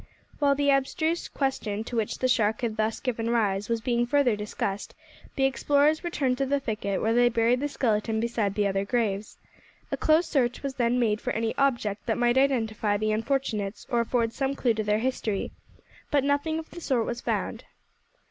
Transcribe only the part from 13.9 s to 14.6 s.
or afford some